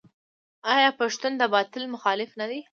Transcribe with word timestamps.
آیا 0.75 0.89
پښتون 0.99 1.33
د 1.37 1.43
باطل 1.53 1.83
مخالف 1.95 2.29
نه 2.39 2.45
دی؟ 2.51 2.59